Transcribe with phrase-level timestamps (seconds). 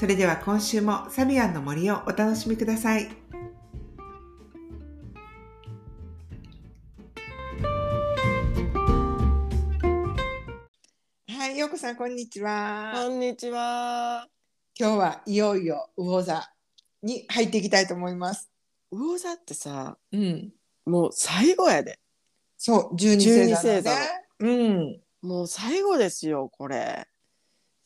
[0.00, 3.10] それでは今週もサビアンの森をお楽しみください。
[11.28, 12.92] はい、ようこさんこんにちは。
[12.94, 14.26] こんにちは
[14.74, 16.50] 今日はいよいよ魚座
[17.02, 18.50] に入っていきたいと思います。
[18.90, 20.50] 魚座ってさうん。
[20.86, 21.98] もう最後やで
[22.56, 24.06] そう、十二星座十二星座だね。
[24.38, 25.00] うん。
[25.20, 27.06] もう最後ですよこれ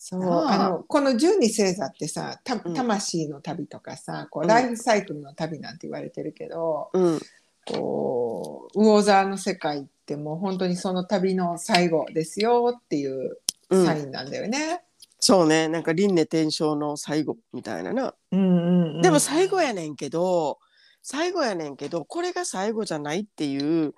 [0.07, 0.21] そう。
[0.21, 0.53] なあ。
[0.53, 2.75] あのこの十二星座ってさたうん。
[2.75, 4.49] 魂の旅とかさ、こううん。
[4.49, 7.20] ライフサイクルの旅なんて言われてるけど、うん。
[7.67, 13.39] こう魚座の世界ってもう本当にその旅の最後ですよっていう
[13.70, 13.87] うん。
[13.87, 14.83] サインなんだよね。
[15.20, 15.69] そうね。
[15.69, 19.03] なんか輪廻転生の最後みたいなな、うんうんうん。
[19.03, 20.59] でも最後やねんけど
[21.03, 23.95] 最後やねんけどこれが最後じゃないっていう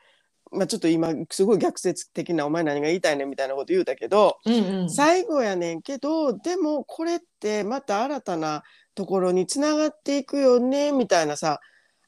[0.53, 4.91] まあちょっと今すごい逆説的なお前何が言いたいねんみたいなこと言うたけど、うんうん。
[4.91, 8.63] 最後やねんけどでもこれってまた新たな
[8.95, 11.61] ところにつながっていくよねみたいなさ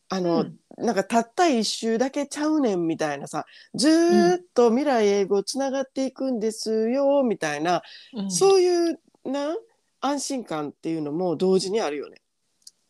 [0.09, 0.57] あの、うん。
[0.79, 3.45] なんかたった一周だけちゃうねんみたいなさ
[3.75, 7.83] ずーっと未来英語つながっていくんですよみたいな、
[8.15, 8.31] うん。
[8.31, 9.57] そういうな
[10.01, 12.23] 安心感っていうのも同時にあるよね。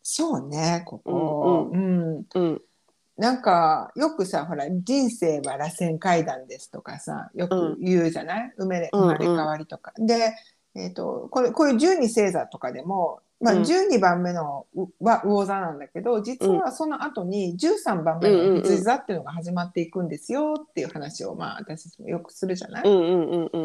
[0.03, 2.27] そうねここ、うん。
[2.35, 2.61] うん
[3.19, 9.09] なんかよくさほら人生は螺旋階段ですとかさよく言うじゃない、生まれうんうん。
[9.09, 9.93] 生まれ変わりとか。
[9.99, 10.35] で、
[10.77, 13.63] えー、とこれこういう12星座とかでも、まあ、うん。
[13.63, 23.65] 12番目のうは魚座なんだけど実はその後に13番目の羊座っていうのが始まっていくんですよっていう話を、まあ、私たちもよくするじゃない、うんうんうんうん。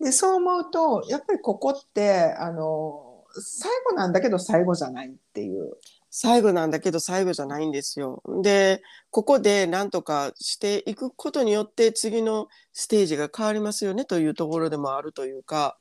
[0.00, 5.76] でそう思うとやっぱりここってあの最後なんだけど最後じゃないっていう。
[6.20, 8.24] 最後なんだけど最後じゃないんですよ。
[8.42, 15.78] でここで何とかしていくことによって次のステージが変わりますよねというところでもあるというか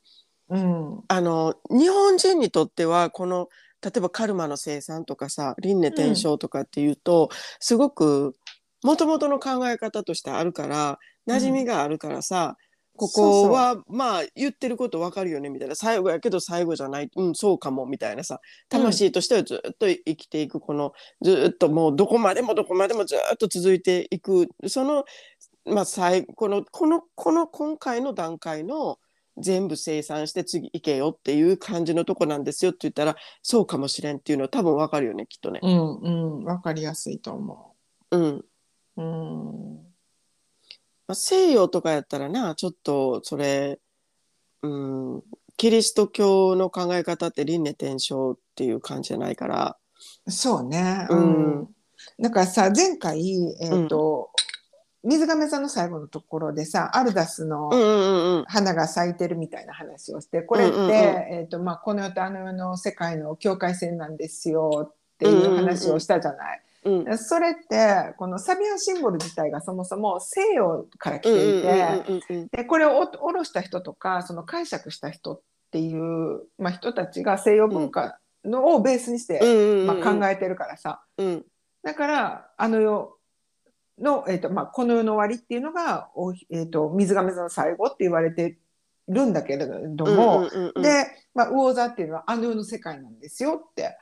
[0.50, 3.48] うんあの日本人にとってはこの
[3.82, 8.36] 例えばカルマの生産とかさ輪廻転生とかっていうと、すごく
[8.84, 12.58] もともとの考え方としてあるから馴染みがあるからさ、
[12.98, 15.76] ここはまあ言ってることわかるよねみたいな。
[15.76, 17.10] 最後やけど最後じゃない。
[17.16, 18.42] うんそうかもみたいなさ。
[18.70, 20.92] 魂としてはずっと生きていくこの
[21.22, 24.50] ずっともうどこまでもどこまでもずっと続いていく。
[24.68, 25.06] その
[25.66, 28.98] まあ最このこのこの今回の段階の
[29.38, 35.60] 全部生産して次行けよっていう感じのとこなんですよって言ったらそうかもしれんっていうのは多分わかるよねきっとね。
[35.62, 36.10] うんう
[36.42, 37.76] ん、わかりやすいと思
[38.12, 38.18] う。
[38.18, 38.22] ん。
[38.22, 38.46] う。
[38.98, 39.87] うん、
[41.08, 43.80] まあ、西洋とかやったらなちょっとそれ、
[44.62, 45.24] うん、
[45.58, 49.78] キリスト教の考え方って輪廻転生っていう感じじゃないから。
[50.28, 51.08] そうね。
[51.10, 51.24] ううん
[51.62, 51.68] ん。
[52.20, 54.30] だからさ、前回、えっ、と、
[55.04, 66.62] 水亀座の最後のところでさ、アルダスのうんうんうんうん花が咲いてるみたいな話をして、これって、うんうんうんえっ、と、まあ、この世とあの世の世界の境界線なんですよっていう話をしたじゃない。
[66.84, 67.18] うん。
[67.18, 81.04] それって、このサビアンシンボル自体がそもそも西洋から来ていて、でこれをお下ろした人とかその解釈した人っていう、まあ、人たちが西洋文化のをベースにして、まあ、考えてるからさ。
[81.18, 81.46] うん。
[81.84, 83.18] だからあの世
[84.00, 88.58] の、えーとまあ、この世の終わりっていうのが、おえー、と水亀座の最後って言われて
[89.08, 90.50] るんだけれども、
[90.82, 93.98] で、まあ、魚座っていうのはあの世の世界なんですよって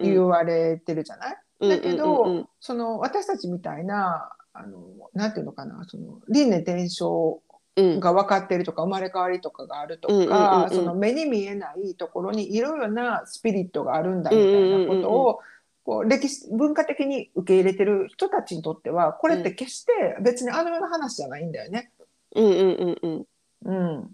[0.00, 2.48] 言われてるじゃない、だけど、うんうんうん。
[2.60, 4.78] その私たちみたいなあの
[5.14, 7.40] なんていうのかなその輪廻転生
[7.76, 8.00] うん。
[8.00, 10.70] が分かってるとか生まれ変わりとかがあるとか、うんうんうんうん。
[10.70, 15.40] その目に見えないところにいろいろなスピリットがあるんだみたいなことを、
[15.84, 21.90] こう歴史文化的に受け入れてる人たちにとってはこれって決して別にあの世の話じゃないんだよね。
[22.34, 23.26] うんうんうん
[23.64, 23.98] うん。
[23.98, 24.10] うん、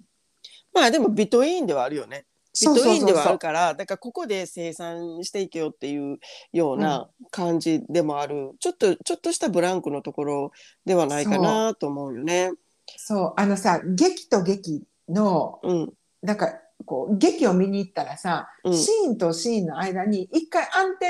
[0.72, 2.24] まあでもビトインではあるよね。
[2.60, 2.94] ビそうそうそう。
[2.94, 6.18] トインではあるからだからここで生産していけよっていう
[6.52, 10.52] ような感じでもある、ちょっとちょっとしたブランクのところ
[10.84, 12.52] ではないかなと思うよね。
[12.96, 13.32] そう。
[13.36, 15.92] あのさ劇と劇のうん。
[16.22, 16.54] なんか
[16.84, 18.74] こう劇を見に行ったらさ、うん。
[18.76, 21.06] シーンとシーンの間に一回暗転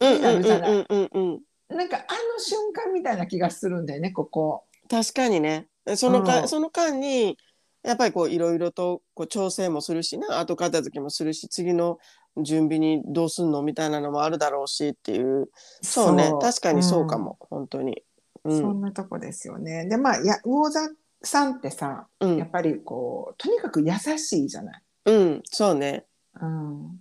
[0.00, 1.76] うんになるじゃない、うんうんうんうん。
[1.76, 2.06] なんかあの
[2.38, 4.64] 瞬間みたいな気がするんだよねここ。
[4.90, 5.68] 確かにね。
[5.96, 6.48] そのか、うん。
[6.48, 7.38] その間に
[7.88, 11.98] やっぱりこういろいろとこう調整もするしな後片付けもするし次の
[12.36, 15.48] 準備にどうすんのみたいなのもあるだろうしっていう
[15.80, 18.02] そうね確かにそうかも、本当に。
[18.44, 19.86] うん、そんなとこですよね。
[19.88, 20.80] でまあや魚座
[21.22, 24.82] さんってさ、うんやっぱりこうとにかく優しいじゃない。
[25.06, 26.04] うん、そうね。
[26.40, 27.00] うん、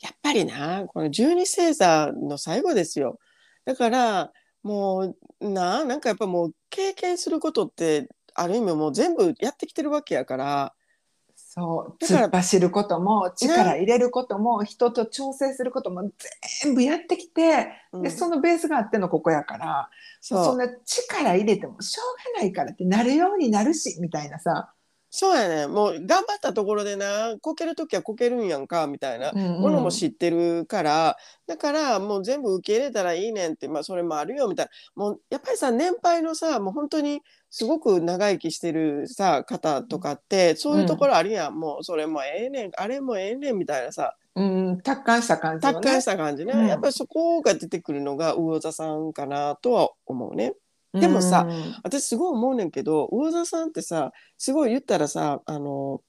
[0.00, 3.18] やっぱりなこの十二星座の最後ですよ。
[3.66, 4.32] だから
[4.62, 10.74] もうななんかやっぱもう経験することってある意味もう全部やってきてるわけやから。
[11.34, 12.00] そう。
[12.00, 16.10] だから突っ走ることも力入れることも、人と調整することも
[16.62, 18.02] 全部やってきて、うん。
[18.02, 19.90] でそのベースがあってのここやから
[20.20, 20.44] そう。
[20.44, 24.72] そんな力入れてもしょうがないからってなるようになるしみたいなさ、
[25.14, 25.66] そうやね。
[25.66, 29.30] もう頑張ったところでなこける時はこけるんやんかみたいな。
[29.32, 34.72] ものも知ってるから、だからもう全部受け入れたらいいねんって、まあ、それもあるよみたいな。
[35.04, 37.20] もうやっぱりさ年配のさもう本当に
[37.52, 44.16] すごく長生きしてるさ方とかってそういうところあるやん、もうそれもええねんあれもええねんみたいなさ。
[44.34, 45.80] うん、達観した感じよね。
[45.80, 46.66] 達観した感じね、うん。
[46.66, 50.54] やっぱりそこが出てくるのが魚座さんかなとは思うね。
[50.94, 56.00] でもさうん私すごい思うねんけど魚座さんってさすごい言ったらさあの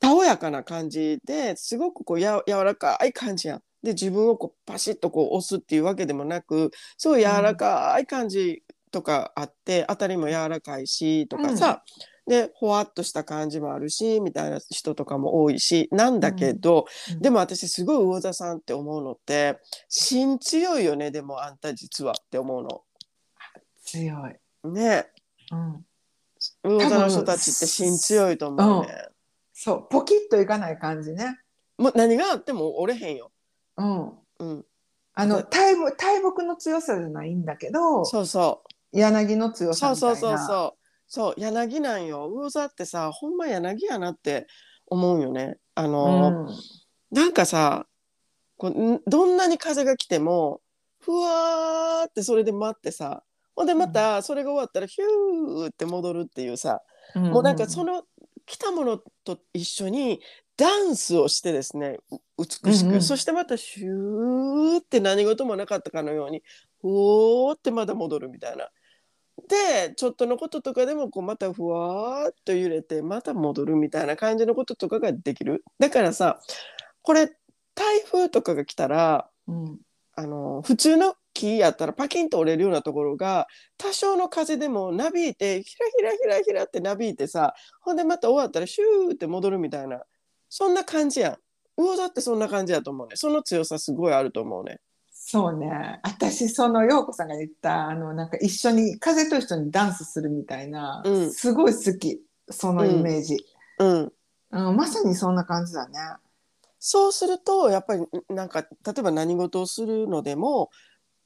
[0.00, 3.62] たおやかな感じですごくこうや柔らかい感じやん。
[3.82, 11.82] で自分をこうパシッとこう押すっていうわけでもなくすごい柔らかい感じとかあって、当たりも柔らかいしとかさ、
[12.28, 19.58] でほわっとした感じもあるしみたいな人とかも多いしなんだけど、うんでも私すごい魚座さんって思うのって
[19.88, 22.82] 芯強いよねでもあんた実はって思うの。
[23.84, 24.68] 強い。
[24.68, 25.06] ね
[25.50, 29.08] うん、魚座の人たちって芯強いと思うね。
[29.54, 31.38] そうポキッといかない感じね。
[31.78, 33.32] もう何があっても折れへんよ。
[33.78, 34.08] うん、
[34.40, 34.64] うん、
[35.14, 38.62] あの大木大木の強さじゃないんだけどそうそ
[38.92, 40.46] 柳の強うさそうそうみたいな。
[40.46, 40.78] そうそう
[41.10, 42.28] そう柳なんよ。
[42.28, 44.46] 魚座ってさほんま柳やなって
[44.86, 45.56] 思うよね。
[45.74, 47.16] あの、うん。
[47.16, 47.86] なんかさ
[48.58, 50.60] こうんどんなに風が来ても
[51.00, 53.22] ふわーってそれで待ってさ
[53.54, 56.80] ほんでまたそれが終わったらヒューって戻るっていうさ、
[57.14, 58.02] もうなんかその
[58.44, 60.20] 来たものと一緒に
[60.56, 63.02] ダンスをしてですねう美しく、うんうん。
[63.02, 66.42] そしてまたシューって何事もなかったかのように
[66.80, 68.68] ふおーってまだ戻るみたいな。
[69.46, 75.64] でちょっとのこととかでもこうまたふわーっと揺れてまた戻るみたいな感じのこととかができる。
[75.78, 76.40] だからさ
[77.02, 77.28] これ
[77.74, 79.78] 台風とかが来たらうん
[80.14, 83.46] あの普通の木やったらパキンと折れるようなところが
[83.76, 90.02] 多少の風でもなびいてひらひらひらひらってなびいてさほんでまた終わったらシューって戻るみたいな
[90.48, 91.36] そんな感じやん。
[91.76, 93.14] 魚座ってそんな感じやと思うね。
[93.14, 94.80] その強さすごいあると思うね。
[95.30, 96.00] そうね。
[96.04, 101.30] 私その陽子さんが言ったあのなんか一緒に風と一緒にダンスするみたいな、うん。
[101.30, 102.22] すごい好き。
[102.48, 103.36] そのイメージ、
[103.78, 104.12] うん。
[104.52, 105.98] うんまさにそんな感じだね。
[106.78, 110.70] そうするとやっぱりなんか例えば何事をするのでも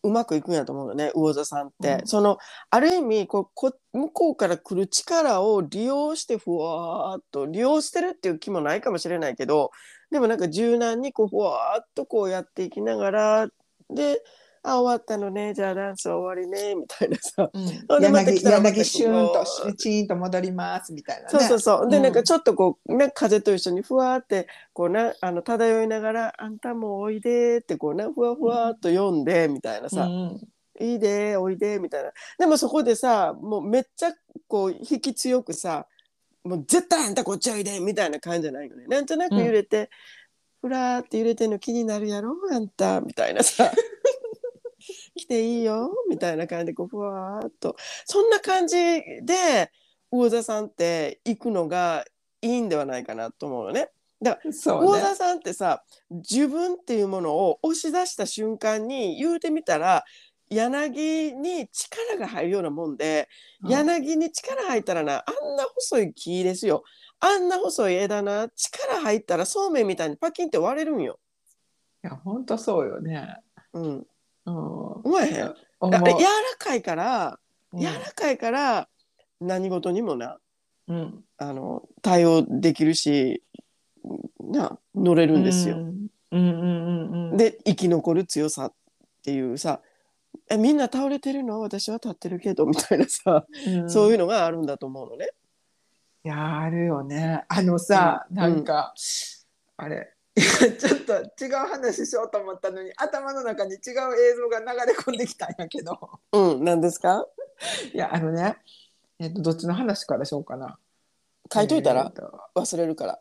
[0.03, 2.07] うまくいくんやと思うよね魚座さんって、うん。
[2.09, 2.39] その
[2.71, 9.71] ある意味こうこ向こうから来る力を利用してふわーっと利用してるっていう気もないかもしれないけど
[10.11, 13.49] でもなんか柔軟にこうふわーっとこうやっていきながら
[13.91, 14.23] で
[14.65, 15.55] 「あ終わったのね。
[15.55, 17.51] じゃあダンス終わりね」みたいなさ。
[17.53, 20.93] ほん柳柳シューンとチーンと戻ります。
[20.93, 21.29] みたいなね。
[21.31, 21.91] そうそうそう。
[21.91, 22.13] で、うんなん。
[22.13, 30.41] かちょっとこう、ね、風と一緒にふわーって、こうな、あの、漂いながら、あんたもおいでって、こうな、ふわふわっと読んで、みたいなさ、うん
[30.81, 32.13] いいで、おいで、みたいな。
[32.39, 34.15] でもそこでさ、もうめっちゃ、
[34.49, 35.87] こう、引き強くさ、
[36.45, 38.87] もう絶対あんたこっちおいで、みたいな感じじゃないよね。
[38.87, 39.91] なんとなく揺れて、
[40.63, 43.71] ふらーって揺れてんの気になるやろ、あんた、みたいなさ。
[45.17, 48.77] 来ていいよみたいな感じでこうふわーっとそんな感じ
[49.23, 49.71] で
[50.11, 52.05] 魚座さんって行くのが
[52.41, 53.91] いいんではないかなと思うのね。
[54.51, 55.01] そうね。
[55.01, 60.05] 魚座さんってさ自分っていうものを押し出した瞬間に言うてみたら
[60.55, 63.29] 柳に力が入るようなもんで、
[63.63, 66.83] うん柳に力入ったらなあんな細い木ですよ
[67.21, 71.19] あんな細い枝な力入ったらそうめんみたいにパキンって割れるんよ。
[72.05, 73.37] いや本当そうよね。
[73.73, 74.07] うん、うん。
[74.47, 75.55] 思えへん？
[75.85, 76.11] 柔ら
[76.59, 77.39] かいから
[77.73, 78.89] うん柔らかいから
[79.41, 80.39] 何事にもな
[80.89, 83.43] うんあの対応できるし
[84.41, 85.77] な乗れるんですよ。
[85.77, 87.37] うんうんうんうんうん。
[87.37, 88.73] で生き残る強さっ
[89.23, 89.81] ていうさ
[90.49, 93.91] えみんな倒れてるの私は立ってるけどみたいなさ、うん。
[93.91, 95.31] そういうのがあるんだと思うのね。
[96.25, 97.45] いやあるよね。
[97.49, 98.37] あのさ、うん。
[98.37, 98.95] なんか、
[99.77, 100.13] あれ。
[100.35, 105.99] い やちょっと違う話しようと思ったのに頭の中に違う映像が流れ込んできたんやけど。
[106.33, 107.27] うん何ですか？
[107.93, 108.57] いやあのね、
[109.19, 110.79] えっとどっちの話からしようかな。
[111.53, 112.03] 書いといたら？
[112.03, 112.41] えーと。
[112.55, 113.21] 忘れるから。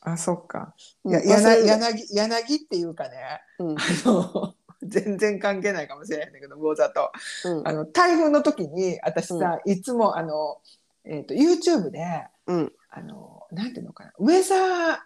[0.00, 0.74] あそっか。
[1.04, 1.12] うん。
[1.12, 3.40] や柳柳っていうかね。
[3.60, 3.76] うん。
[3.78, 7.12] あの 全然関係ないかもしれないんだけど魚座と。
[7.44, 7.68] うん。
[7.68, 10.60] あの台風の時に私さ、いつもあの、
[11.04, 12.72] えー、と YouTube でうん。
[12.90, 14.98] あのなんていうのかなウェザー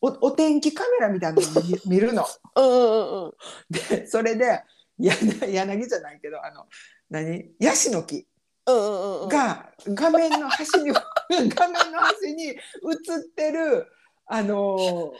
[0.00, 2.26] おお天気カメラみたいなのを見 見るの。
[2.56, 3.32] うんうんうん
[3.70, 4.62] でそれで
[4.98, 6.66] 柳柳じゃないけどあの
[7.10, 7.54] 何？
[7.60, 8.26] ヤシの木。
[8.66, 9.28] うんうんうん。
[9.28, 10.90] が画面の端に
[11.54, 12.58] 画面の端に映っ
[13.34, 13.86] てる
[14.26, 15.12] あの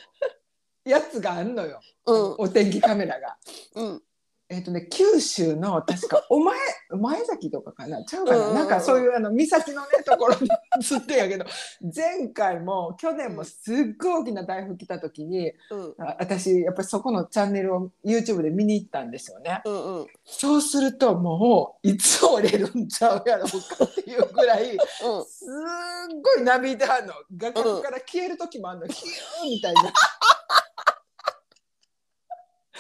[0.87, 2.35] やつがあんのよ、うん。
[2.39, 3.37] お天気カメラが。
[3.75, 4.03] うん。
[4.49, 6.57] えっ、とね九州の確かお前
[6.97, 8.05] 前崎とかかな？
[8.05, 8.55] ちゃうかな、うんうんうん。
[8.55, 10.49] なんかそういうあの岬のねところに
[10.93, 11.45] 映ってんやけど
[11.93, 15.95] 前回も去年もすっごい大きな台風来た時にうん。
[15.99, 19.63] あ私やっぱりそこのチャンネルを YouTube で見に行ったんですよね。
[19.65, 20.07] うんうん。
[20.25, 24.79] そうするともういつ折れるんちゃうやろうかっていうぐらい
[25.27, 27.15] すっごいなびいてはんの。
[27.37, 29.93] 画角から消える時もあんの、ヒューみたいな。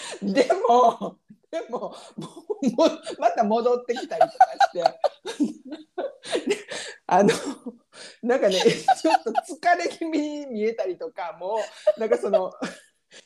[0.23, 1.19] でも
[1.51, 1.95] でもも
[3.19, 4.83] また戻ってきたりとかして。
[7.09, 7.33] あの
[8.21, 11.61] なんかねちょっと疲れ気味に見えたりとかも
[11.97, 12.53] うなんかその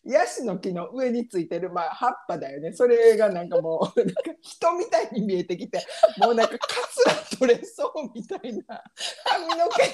[0.04, 2.74] ヤシの木の上についてる、まあ、葉っぱだよね。
[2.74, 5.84] それがなんかもうなんか人みたいに見えてきて
[6.18, 8.84] もうなんかカツラ取れそうみたいな
[9.24, 9.92] 髪の毛に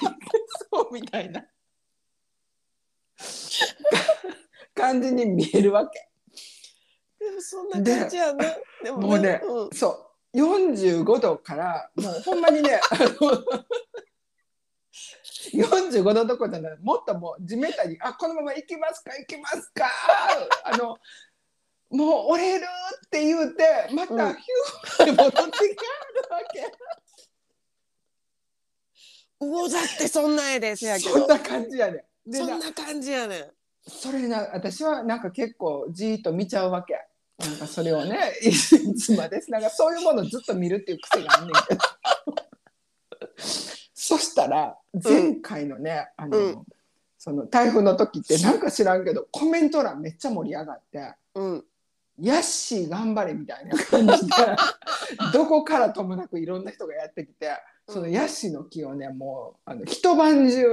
[0.71, 1.45] そうみたいな。
[4.75, 6.11] 感じに見えるわけ。
[7.41, 8.45] そんな感じやな。
[8.83, 9.71] でもうねうん。
[9.73, 9.89] そ
[10.33, 10.39] う。
[10.39, 13.43] 45度からもうほんまにね あの
[15.53, 16.79] 45度どころじゃない。
[16.83, 19.87] もっともう地べたに「あこのまま行きますか行きますか」
[20.65, 20.99] あの
[21.91, 22.65] もう折れる
[23.07, 24.09] って言うてまうん。
[24.17, 25.55] たヒューって戻ってきはる
[26.31, 26.73] わけ。
[29.39, 30.77] 魚座ってそんなんやで。
[30.77, 32.31] せやけどそんな感じやねん。
[32.31, 33.53] でそなんな感じやねん。
[33.89, 37.06] それな私はなんか結構じーっと見ちゃうわけ。
[37.39, 41.81] なんかそれをね いつまでなんかそういうものずっと見るっていう癖があんねんけど。
[43.95, 46.67] そしたら前回のね、あの、うん
[47.27, 51.65] その台風の時ってなんか知らんけどコメント欄めっちゃ盛り上がってうん
[52.23, 54.33] 「ヤッシー頑張れ」みたいな感じで
[55.35, 57.51] どこからともなくいろんな人がやってきて
[57.89, 60.65] そのヤシの木をねもうあの一晩中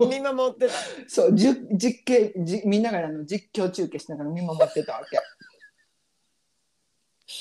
[0.00, 0.72] 見守ってた
[1.06, 5.18] そうじゅ実験じみんながあの実況中継しながら見守ってたわけ。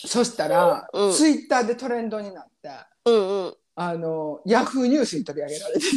[0.08, 1.14] そしたら、うん。
[1.14, 2.70] ツイッターでトレンドになって
[3.06, 3.54] うんうん。
[3.76, 5.88] あのヤフーニュースに取り上げられてて。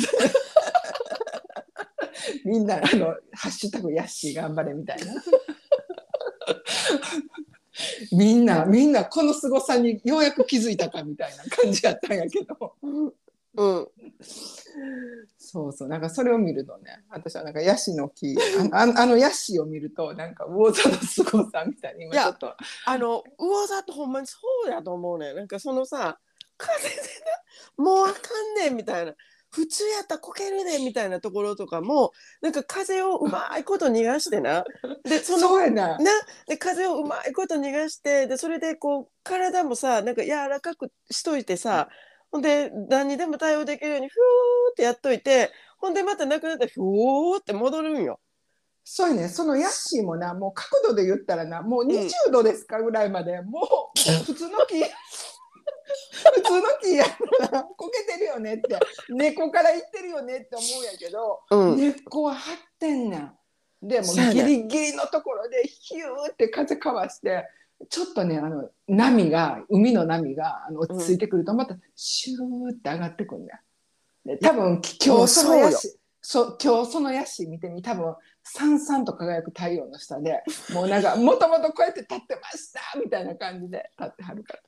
[2.45, 5.15] みんなあの「ハッシュタグヤッシー頑張れ」みたいな。
[8.13, 12.75] みんなみんなこの凄さにようやく気づいたかみたいな感じやったんやけど。
[13.57, 13.89] うん
[15.39, 15.89] そうそう。
[15.89, 18.37] なんかそれを見るとね私はなんかヤシの木
[18.73, 22.55] ああのあのヤシを見るとなんか魚座の凄さみたいに今ちょっと。
[22.87, 25.37] あの魚座ってほんまにそうやと思うねん。
[25.37, 26.19] なんかそのさ
[26.57, 26.97] 風で
[27.79, 29.15] なもうあかんねんみたいな。
[29.51, 32.11] 普通やったらこけるねんみたいなところとかも
[32.43, 34.65] なんか風をうまいこと逃がしてな。
[35.05, 35.99] でそのなな
[36.49, 41.89] で風をうまいこと逃がしてでそれでこう体もさなんか柔らかくしといてさ
[42.35, 48.19] ほんで何にでも対応できるようにフーってやっといてほんでまたなくなったらフーって戻るんよ。
[48.83, 49.29] そうやね。
[49.29, 53.61] そのヤッシーもなもう角度で言ったらなもう20度ですかぐらいまで、も
[53.95, 54.83] う普通の木
[56.35, 58.81] 普通の木やったらこけてるよねって。
[59.11, 61.77] 根っこからいってるよねって思うんやけど、うん。
[61.77, 63.33] 根っこは張ってんねん。
[63.81, 67.47] でもギリギリのところでヒューって風かわして
[67.89, 73.59] ちょっとねあの波が海の波があの落ち着いてくるとまたシューって上がってくるんだよ。
[74.25, 84.61] で多分今日そのヤシそう今日そのヤシ見てみ多分さんさんと輝く太陽の下でもうなんか もともとこうやって立ってましたみたいな感じで立ってはるから。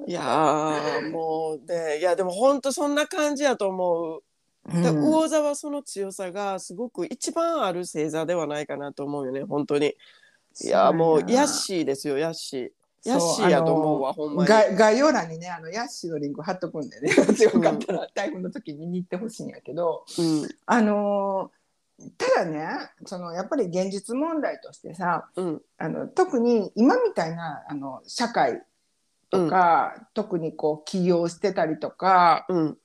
[0.06, 4.22] いやーもうねいやでも本当そんな感じやと思う。
[4.82, 9.94] だうん魚座はその強さがすごく一番ある星座ではないかなと思うよね本当に。
[10.62, 12.70] いやーもうヤッシーですよヤッシー。
[13.04, 14.48] ヤッシーやと思うわほんまに。
[14.48, 17.10] 概概要欄にねあのヤッシーのリンク貼っとくんでね。
[17.42, 20.48] よかったら台風の時に見に行ってほしいんやけど、うん。
[20.66, 21.60] あのー
[22.16, 22.66] ただね
[23.04, 25.62] そのやっぱり現実問題としてさうん。
[25.76, 28.62] あの特に今みたいなあの社会
[29.30, 32.78] とか、特にこう起業してたりとかうん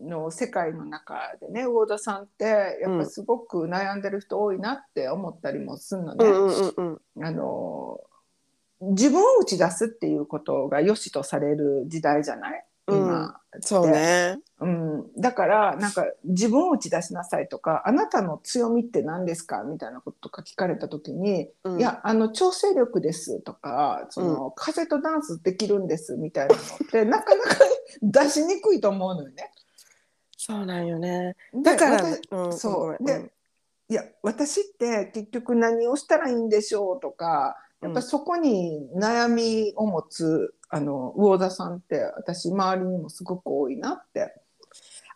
[0.00, 6.24] の世界の中でね魚田さんってやっぱすごく悩んでる人多いなって思ったりもするのね。
[6.24, 7.24] うんうんうんうん。
[7.24, 8.00] あの
[8.80, 12.64] 自分を打ち出すっていうことが良しとされる時代じゃない？
[12.88, 14.38] 今、そうね。
[14.60, 19.64] うん、だからなんか自分を打ち出しなさいとかあなたの強みって何ですか？
[19.64, 21.80] みたいなこととか聞かれた時に、うん。
[21.80, 27.56] いやあの調整力ですとかその、風とダンスできるんですみたいなのってなかなか
[28.02, 29.52] 出しにくいと思うのよね。
[30.46, 31.34] そうなんよね。
[31.52, 33.32] でだから、私うんそうで
[33.88, 44.34] いや私って結局何をしたらいいんでしょうとかやっぱそこに悩みを持つあの魚座さんって私周りにもすごく多いなって。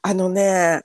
[0.03, 0.83] あのね、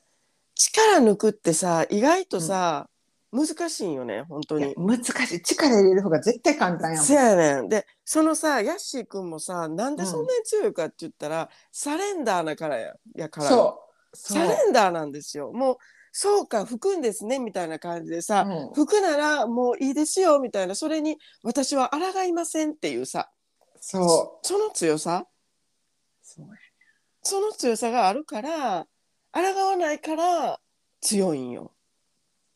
[0.54, 2.90] 力抜くってさ、意外とさ、
[3.32, 4.76] 難しいんよね、本当に。
[4.78, 7.14] 難しい力入れる方が絶対簡単やもんせ。
[7.14, 7.70] やねん。
[7.70, 13.85] で、そのさ、ヤッシー君もさ、なんでそんなに強いかって言ったら、サレンダーなからややからそう
[14.16, 15.52] サレンダーなんですよ。
[15.52, 15.78] もう、
[16.12, 18.74] そうか、吹くんですね、みたいな感じでさ、うん。
[18.74, 23.30] 吹くならもういいですよ、みたいな、それに私は抗いませんっていうさ、
[23.80, 24.48] そう。
[24.48, 25.28] その強さ、
[27.22, 28.88] その強さがあるから、
[29.32, 30.60] 抗わないから
[31.02, 31.74] 強いんよ。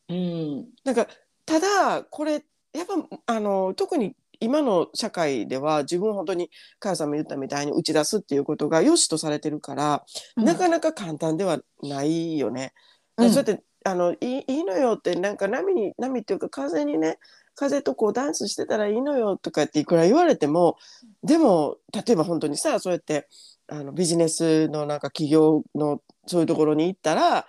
[0.08, 0.68] うん。
[0.84, 1.06] なんか
[1.46, 10.04] ただこれやっぱあの特に今の社会では自分を本当に母さんも言ったみたいに打ち出すっていうことが良しとされてるから、
[10.36, 12.72] なかなか簡単ではないよね。
[13.16, 13.30] うん。
[13.30, 17.18] そうやってあのいいいいのよってなんか波に波っていうか風にね
[17.54, 20.76] 風とこうダンスしてたらいいのよとかっていくら言われても
[21.22, 23.28] でも例えば本当にさそうやって
[23.68, 27.46] あのビジネスのなんか企業のそういうところに行ったら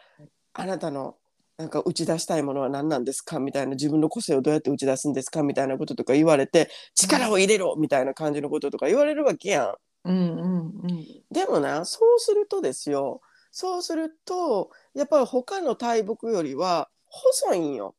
[0.53, 1.15] あなたの
[1.58, 9.75] なんか打ち出したいものは何なんですかみたいな自分の個性をどうやって打ち出すんですかみたいなこととか言われて力を入れろみたいな感じのこととか言われるわけやん。
[10.03, 17.96] うんうんうんでもなそうするとですよそうするとやっぱり他の大木よりは細いんよ。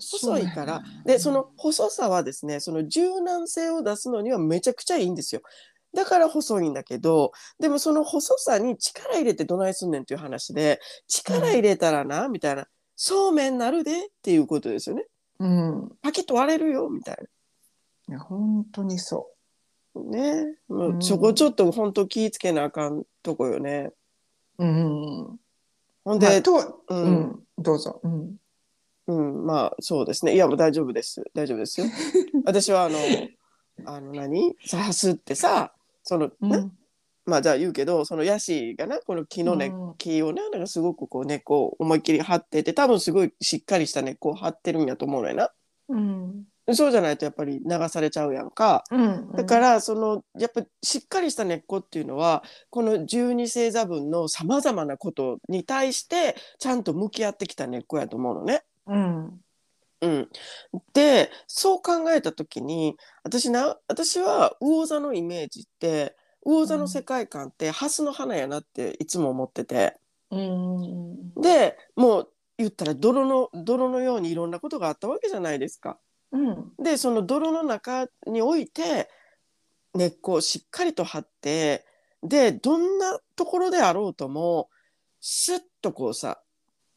[0.00, 5.40] 細いからでその細さはですねその柔軟性を出すのにはめちゃくちゃいいんですよ。
[5.94, 12.66] だから細いんだけどでもその細さに力入れてどないすんねんっていう話で力入れたらな、みたいな
[12.96, 15.04] そうめんなるでっていうことですよね。
[15.38, 17.18] うんパキッと割れるよみたい
[18.08, 19.30] いや本当にそ
[19.94, 20.02] な。
[20.02, 23.90] ねもううんそこちょっと本当気ぃつけなあかんとこよね。
[24.58, 24.64] う。
[24.64, 25.40] うん
[26.04, 28.00] ほんで、まあとううんんどうぞ。
[28.02, 28.36] うん
[29.08, 30.34] うん、まあそうですね。
[30.34, 31.24] いやもう大丈夫です。
[31.34, 31.86] 大丈夫ですよ。
[32.44, 32.98] 私はあの、
[33.86, 34.54] あの何？
[34.66, 35.72] さはすってさ、
[36.08, 36.72] その、なうん
[37.26, 45.50] まあじゃあ言うけど、そのヤシがな、この木の根、うん木をね、なんかすごくこう根っこを思いっきり張ってて、多分すごいしっかりした根っこを張ってるんやと思うのよな。
[45.90, 46.44] うん
[46.74, 48.84] そうじゃないとやっぱり流されちゃうやんか。
[48.90, 58.62] うんだからそのやっぱしっかりした根っこっていうのはこの十二星座分のさまざまなことに対してちゃんと向き合ってきた根っこやと思うのね。
[58.86, 59.40] うん
[60.00, 60.28] うん、
[60.92, 69.96] でそう考えた時に私な私は魚座のイメージって魚座の世界観ってハスの花やなっていつも思ってて。
[70.30, 71.32] うん。
[71.40, 75.98] でもう言ったら泥の泥のようにいろんなことがあったわけじゃないですか。
[76.32, 76.72] うん。
[76.78, 79.08] でその泥の中において
[79.94, 81.84] 根っこをしっかりと張って
[82.22, 84.68] でどんなところであろうとも
[85.20, 86.40] シュッとこうさ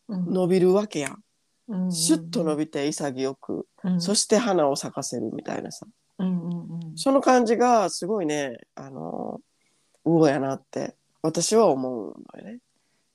[0.08, 0.34] うん。
[0.34, 1.24] 伸びるわけやん。
[1.71, 4.01] うんシュッと伸びて潔く、うん。
[4.01, 5.88] そして花を咲かせるみたいなさ。
[6.19, 6.55] うんうんう
[6.93, 6.97] ん。
[6.97, 9.41] その感じがすごいねあの
[10.03, 12.60] 魚やなって私は思うのよね。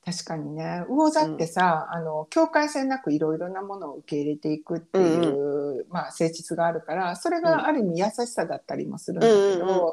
[0.05, 0.85] 確かにね。
[0.89, 9.93] 魚座ってさ、あの境界線なくいろいろなものを受け入れていくっていう、まあ、性質があるからそれがある意味優しさだったりもするんだけど、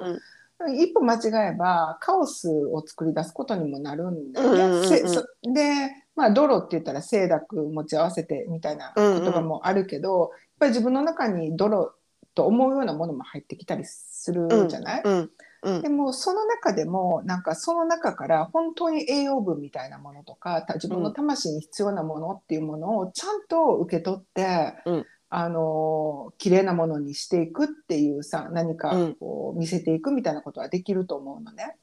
[0.77, 4.63] 一歩間違えばカオスを作り出すことにもなるんだよね。
[4.63, 11.93] うんうんうんでまあ泥って言ったら清濁持ち合わせてみたいな言葉もあるけど、やっぱり自分の中に泥
[12.35, 15.31] と思うようなものも入ってきたりするじゃない、うん
[15.63, 15.81] うん。
[15.81, 25.05] でもその中でもなんかその中から本当に栄養分みたいなものとかた自分の魂に必要なものっていうものをちゃんと受け取って、うん。
[25.35, 29.15] あの綺麗なものにしていくっていうさ何かうん。
[29.15, 31.75] こう見せていくみたいなことはできると思うのね。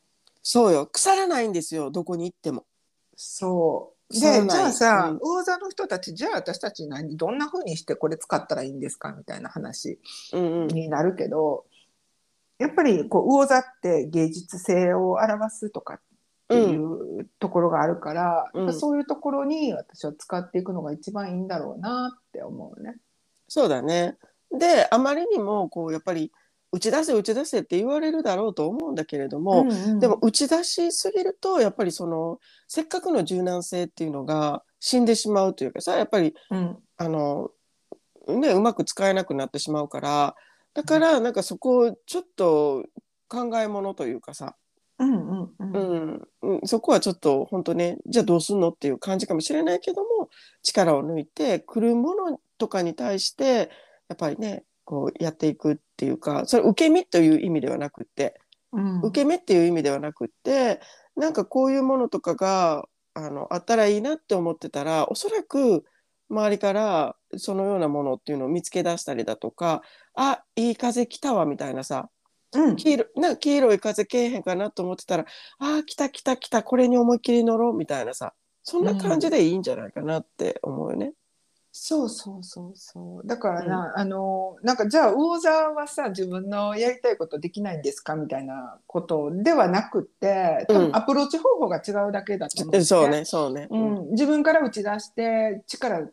[0.43, 0.87] そうよ。
[0.87, 1.91] 腐らないんですよ。
[1.91, 2.65] どこに行っても。
[3.17, 5.19] そうでじゃあさ、うん。
[5.19, 10.01] 魚座の人たちじゃあ私たち何どんな風にしてこれ使ったらいいんですかみたいな話
[10.33, 10.67] うんうん。
[10.69, 11.65] になるけど、
[12.59, 16.01] やっぱりこう魚座って芸術性を表すとかっ
[16.49, 18.75] ていうところがあるから、うん。
[18.75, 22.97] そういうところに私は使っていくのが一番いいんだろうなって思うね。
[23.47, 24.17] そうだね。
[24.51, 26.33] であまりにもこうやっぱり
[26.73, 29.99] 打ち出せ打ち出せって言われるだろうと思うんだけれども、んん。
[29.99, 36.79] でも打ち出しすぎるとやっぱりそのせっかくの柔軟性っていうのが死んでしまうというかさやっぱりうん。
[36.97, 37.51] あの、
[38.29, 40.35] ね、うまく使えなくなってしまうから
[40.75, 42.85] だからなんかそこをちょっと
[43.29, 44.55] 考えものというかさ。
[44.99, 45.73] うんうんうん。
[45.73, 46.29] うん。
[46.43, 50.29] うん、そこはちょっと本当ねじゃあどうすんのっていう感じかもしれないけども
[50.63, 53.71] 力を抜いて来るものとかに対して
[54.09, 58.41] やっぱりねこうやっていくっていうかそれ受け身という意味ではなくって
[58.73, 60.81] うん受け身っていう意味ではなくって
[61.15, 65.85] なんかこういうものとかがあのあったらいいなって思ってたらおそらく
[66.31, 69.83] 周りからそのようなものっていうのを見つけ出したりだとか
[70.15, 72.09] あいい風来たわみたいなさ
[72.55, 75.27] うん黄色な黄色い風けえへんかなと思ってたら
[75.59, 78.33] あー来た来た来たこれに思いっきり乗ろうみたいなさ
[78.63, 81.13] そんな感じでいいんじゃないかなって思うよね。
[81.73, 83.27] そうそうそうそう。
[83.27, 93.69] だからな、あのなんかじゃあ魚座はさ自分のやりたいことできないんですかみたいなことではなくってアプローチ方法が違うだけだと思う、そうねそうね。
[93.71, 96.09] うん、自分から打ち出して力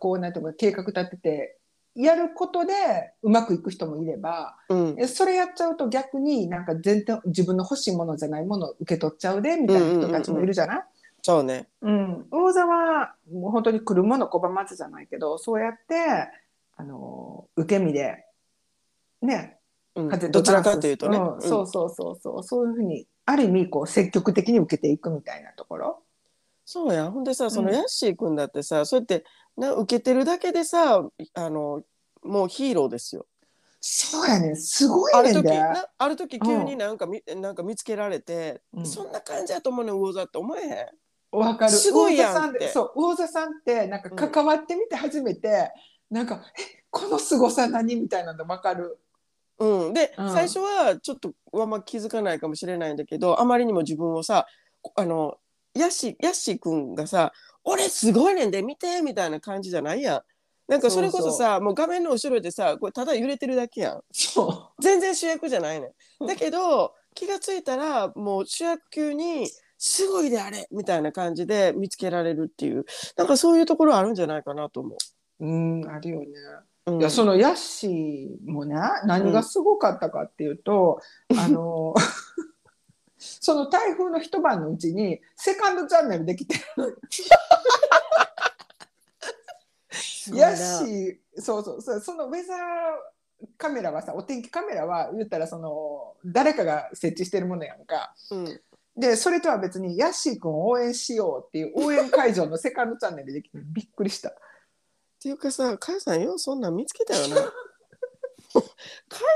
[0.00, 1.56] こうなんていうか計画立てて
[1.94, 2.74] やることで
[3.22, 4.96] うまくいく人もいればうん。
[4.98, 10.82] えそれやっちゃうと逆になんか全然自分の欲しいものじゃないものを受け取っちゃうでみたいな人たちもいるじゃない、
[11.22, 11.68] そうね。
[11.82, 15.94] うん、魚座はもう本当に来るもの拒まずじゃないけどそうやって
[16.76, 18.24] あの受け身で
[19.22, 19.58] ね
[19.94, 21.18] うん風どちらかというとね。
[21.18, 26.02] うんうんそうそうそうそうそういうふうにある意味こう積極的に受けていくみたいなところ。
[26.64, 29.24] そうやほんでさそのうんヤッシー君だってさ、そうやって
[29.56, 31.04] な受けてるだけでさ
[31.34, 31.82] あの
[32.22, 33.26] もうヒーローですよ。
[33.80, 35.58] そうやねすごある時いねんで。
[35.58, 40.86] なある時急になんかみ、なんか見つけられて、うんそんな感じやと思うねん魚座って思えへん？
[41.32, 41.72] わかる。
[41.72, 45.70] すごいやんそう魚座さんってなんか関わってみて初めて、
[46.10, 48.98] なんかえこの凄さ何みたいなのわかる。
[49.58, 54.46] うん、で、うん最初はちょっとあんま気づかないかもしれないんだけどあまりにも自分をさ
[54.96, 55.36] あの
[55.74, 60.22] ヤッシーヤッシー君がさ「俺すごいねんで見て」みたいな感じじゃないやん。
[60.66, 64.02] なんかそれこそさもう画面の後ろでさこれただ揺れてるだけやん。
[64.12, 66.28] そ全然主役じゃないねうんん。
[66.28, 69.48] だけど気がついたらもう主役級に
[69.82, 72.84] 「すごいであれ」みたいな感じで見つけられるっていう
[73.16, 74.96] なんかそういうところあるんじゃないかなと思
[75.40, 75.46] う。
[75.46, 76.26] うんあるよね。
[76.86, 76.92] う。
[76.92, 81.00] うんいやそのヤッシーもね何がすごかったかっていうと、
[81.38, 81.94] あの
[83.18, 86.98] その台風の一晩のうちにセカンドチャンネルできてる
[90.34, 92.58] ヤッシーそうそうそうそのウェザー
[93.56, 98.14] カメラはさお天気カメラは言ったらその誰かが設置してるものやんか。
[98.30, 98.60] うん
[99.00, 104.28] でそれとは別にヤッシー君を応援しようっていう応援会場のセカンドチャンネルできてびっくりした。
[104.30, 104.32] っ
[105.22, 107.36] ていうかさ、かよさんようそんなん見つけたよな。
[107.36, 107.52] かよ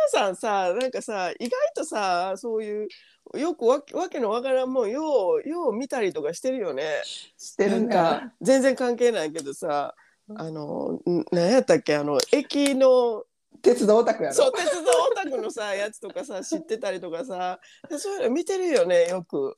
[0.08, 2.88] さんさ、なんかさ、意外とさ、そういう、
[3.34, 7.02] よくわけわけのわからんもん、よう、よう見たりとかしてるよね。
[7.04, 9.94] してるなんか、全然関係ないけどさ、
[10.36, 13.24] あの、ん何やったっけ、あの、駅の、
[13.64, 17.58] 鉄道オタクやろそう、鉄道オタクのさ、やつとかさ、 知ってたりとかさ、
[17.98, 19.56] そういうの見てるよね、よく。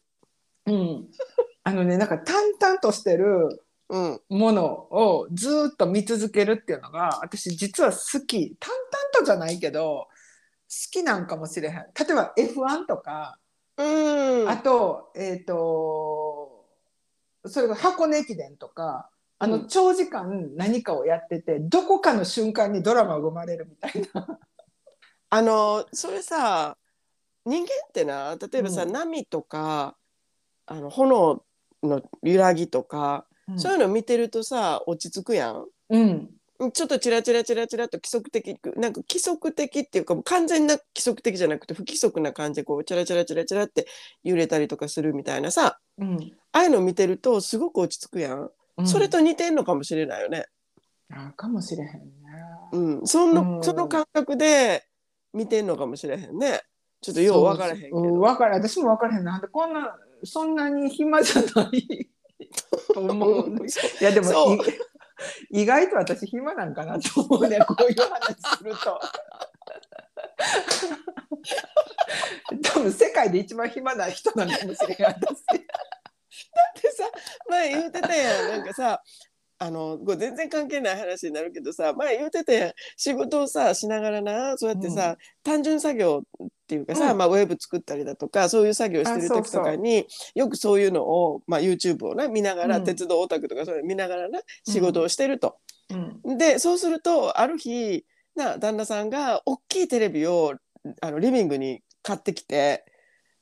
[0.66, 1.08] うん、
[1.62, 4.20] あのねなんか淡々としてるうん。
[4.28, 10.08] ものをずーっと見続けるっていうのが私実は好き淡々とじゃないけど好
[10.90, 13.38] きなんかもしれへん例えば F1 とか、
[13.76, 14.48] うん。
[14.48, 16.64] あとえっ、と
[17.44, 19.68] それが箱根駅伝とかあのうん。
[19.68, 24.38] 長時間何かをやってて、どこかの瞬間にドラマが生まれるみたいな。
[25.28, 26.76] あのそれさ
[27.44, 28.92] 人間ってな例えばさ、うん。
[28.92, 29.96] 波とか
[30.66, 31.44] あの炎
[31.82, 35.66] の揺らぎとか、そういうの見てるとさ落ち着くやん。
[35.90, 36.30] うん。
[36.72, 43.86] ちょっとチラチラチラチラっと規則的なんか規則的っていうかもう完全な規則的じゃなくて不規則な感じでこうチラチラチラチラって
[44.24, 45.78] 揺れたりとかするみたいなさ。
[45.98, 46.32] うん。
[46.52, 48.50] ああいうの見てるとすごく落ち着くやん、うん
[48.84, 50.46] それと似てんのかもしれないよね。
[51.10, 52.00] あかもしれへんね。
[52.72, 54.84] うん、その、うんその感覚で
[55.32, 56.62] 見てんのかもしれへんね。
[57.00, 57.96] ちょっとよう分からへんけど。
[57.96, 62.08] うん、分からん私も分からへんなんでこんなそんなに暇じゃない
[62.92, 63.66] と思う。
[64.00, 64.58] いやでも
[65.50, 69.00] 意外と私暇なんかなと思うね こういう話すると。
[72.62, 75.65] 多分世界で一番暇な人なのかもしれない私。
[77.56, 78.50] 前言うてたやん。
[78.50, 79.00] なんかさ
[79.58, 82.72] あの全然関係ない話になるけどさ前言うてたやん。
[82.96, 87.18] 仕事をさしながらなそうやってさ、単純作業っていうかさ、うん。
[87.18, 92.84] まあ、ウェブ作ったりだとかそういう作業してる時とかによくそういうのを、まあ、YouTube をな見ながら、うん。
[92.84, 95.56] 鉄道オタクとかそういうの見ながらな仕事をしてると。
[96.24, 96.36] うん。
[96.36, 100.54] でそうするとある日な旦那さんが大きいテレビを
[101.00, 102.84] あのリビングに買ってきて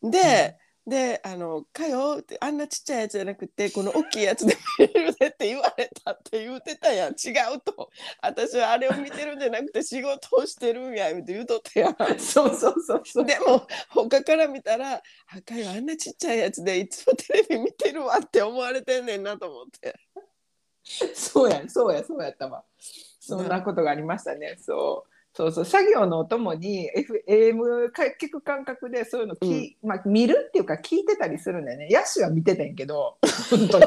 [0.00, 13.24] で、で「あのかよ」ってあんなちっちゃいやつじゃなくてこの大きいやつで見れるでって言われたって言うてたやん違うと私はあれを見てるんじゃなくて仕事をしてるんやって言うとったやんそうそうそうそう。
[13.24, 14.94] でも他から見たら
[15.28, 19.94] 「あかよあんなちっちゃいやつでいつもテレビ見てるわ」って思われてんねんなと思って
[21.14, 22.62] そうや、そうや、そうやったわ。
[23.18, 24.56] そんなことがありましたね。
[24.60, 25.13] そう。
[25.36, 31.88] そうそう作業のお供に F AM か聞く感覚でそういうのき、まあ、見るっていうか聞いてたりするんだよね。
[31.90, 33.18] ヤッシュは見てたんやけど
[33.50, 33.84] 本当に。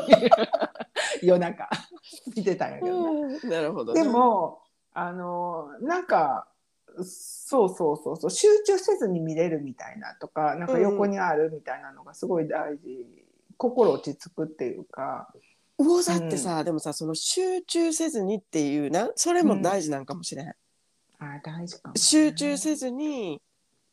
[1.24, 1.70] 夜中。
[2.36, 3.40] 見てたんやけどね。
[3.46, 4.60] なるほど、ね、でも
[4.94, 6.50] あのなんか
[7.02, 13.08] そうそうそうそう集中せずに見れるみたいなとかなんか横にあるみたいなのがすごい大事、
[13.56, 15.32] 心落ち着くっていうか。
[15.80, 20.56] 魚座ってさ、でもさその集中せずにっていうなそれも大事なんかもしれん、
[21.20, 23.42] あ大事かもね、集中せずに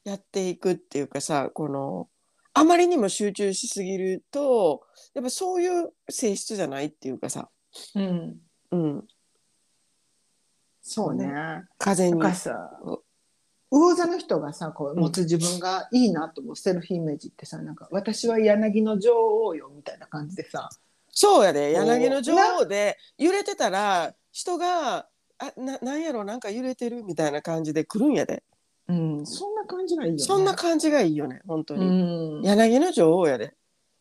[0.04, 2.08] やっていくっていうかさこの
[2.52, 4.82] あまりにも集中しすぎると
[5.14, 7.48] やっぱそういう性質じゃないっていうかさ、
[7.94, 8.36] うん。
[8.70, 9.04] うん、
[10.80, 11.32] そうね。
[11.78, 12.20] 風に。
[13.70, 20.68] 魚座の人がさこう持つ自分がいいなと思うセルフイメージってさなんか私は柳の女王よみたいな感じでさ
[21.10, 21.72] そうやで。
[21.72, 27.02] 柳の女王で揺れてたら人があななんやろなんか揺れてる？
[27.04, 28.42] みたいな感じで来るんやで。
[28.88, 29.26] うん。
[29.26, 30.22] そんな感じがいいよね。
[30.22, 32.42] そんな感じがいいよね本当うに、ん。
[32.42, 33.54] 柳の女王やで。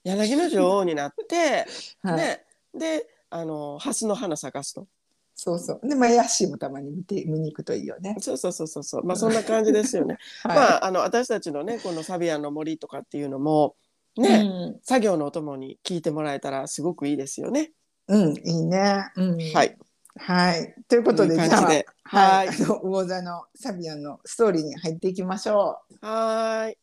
[0.04, 1.66] 柳の女王になって、
[2.04, 2.46] はい、ね。
[2.74, 4.88] であの蓮の花咲かすと。
[5.36, 5.88] そうそう。
[5.88, 8.16] でまあヤッシーもたまに見て見に行くといいよね。
[8.20, 9.04] そうそうそうそうそう。
[9.04, 13.76] まあそんな感じですよね、 はい、まああの私たちのねこのサビアンの森とかっていうのも
[14.18, 14.80] ね、うん。
[14.84, 17.72] 作業のお供に聞いてもらえたらすごくいいですよね。
[18.08, 19.12] うん、いいね。
[19.16, 19.78] うん、はい。
[20.16, 20.76] はい。
[20.88, 26.78] ということで、じゃあはい、はいあの魚座のサビアンのストーリーに入っていきましょはーい。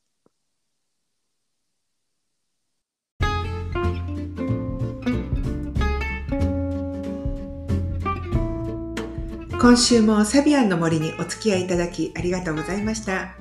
[9.61, 13.35] 今週もサビアンの森にお付き合いいただきありがとうございました。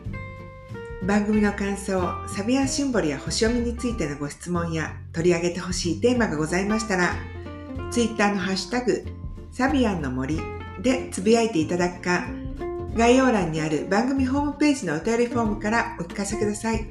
[1.01, 7.15] 番組の感想、サビアンシンボルや星読みについてのご質問や取り上げてほしいテーマがございましたら、
[7.89, 9.05] ツイッターのハッシュタグ、
[9.59, 10.39] サビアンの森
[10.81, 12.25] でつぶやいていただくか、
[12.95, 16.87] 概要欄にある番組ホームページのお便りフォームからお聞かせください。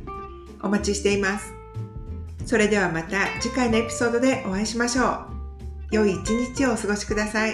[0.62, 1.54] お待ちしています。
[2.44, 5.26] それではまた次回のエピソードでお会いしましょう。
[5.92, 7.52] 良い一日をお過ごしください。